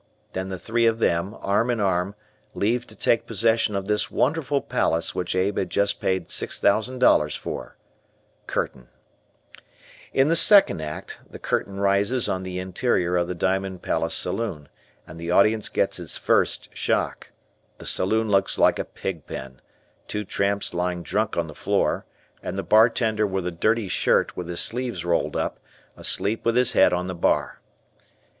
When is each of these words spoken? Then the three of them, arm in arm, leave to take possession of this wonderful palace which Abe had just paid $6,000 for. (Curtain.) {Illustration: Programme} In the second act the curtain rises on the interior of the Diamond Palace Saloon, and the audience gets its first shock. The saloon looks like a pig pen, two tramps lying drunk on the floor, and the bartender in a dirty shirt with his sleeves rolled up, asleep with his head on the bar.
Then 0.33 0.49
the 0.49 0.57
three 0.57 0.87
of 0.87 0.97
them, 0.97 1.35
arm 1.41 1.69
in 1.69 1.79
arm, 1.79 2.15
leave 2.55 2.87
to 2.87 2.95
take 2.95 3.27
possession 3.27 3.75
of 3.75 3.85
this 3.85 4.09
wonderful 4.09 4.59
palace 4.59 5.13
which 5.13 5.35
Abe 5.35 5.59
had 5.59 5.69
just 5.69 6.01
paid 6.01 6.29
$6,000 6.29 7.37
for. 7.37 7.77
(Curtain.) 8.47 8.87
{Illustration: 8.87 8.87
Programme} 9.53 10.01
In 10.21 10.27
the 10.27 10.35
second 10.35 10.81
act 10.81 11.19
the 11.29 11.37
curtain 11.37 11.79
rises 11.79 12.27
on 12.27 12.41
the 12.41 12.57
interior 12.57 13.15
of 13.15 13.27
the 13.27 13.35
Diamond 13.35 13.83
Palace 13.83 14.15
Saloon, 14.15 14.69
and 15.05 15.19
the 15.19 15.29
audience 15.29 15.69
gets 15.69 15.99
its 15.99 16.17
first 16.17 16.75
shock. 16.75 17.29
The 17.77 17.85
saloon 17.85 18.27
looks 18.31 18.57
like 18.57 18.79
a 18.79 18.85
pig 18.85 19.27
pen, 19.27 19.61
two 20.07 20.25
tramps 20.25 20.73
lying 20.73 21.03
drunk 21.03 21.37
on 21.37 21.45
the 21.45 21.53
floor, 21.53 22.07
and 22.41 22.57
the 22.57 22.63
bartender 22.63 23.27
in 23.37 23.45
a 23.45 23.51
dirty 23.51 23.87
shirt 23.87 24.35
with 24.35 24.49
his 24.49 24.61
sleeves 24.61 25.05
rolled 25.05 25.35
up, 25.35 25.59
asleep 25.95 26.43
with 26.43 26.55
his 26.55 26.71
head 26.71 26.91
on 26.91 27.05
the 27.05 27.13
bar. 27.13 27.61